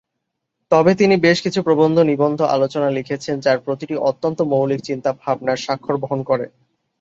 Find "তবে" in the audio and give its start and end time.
0.71-0.91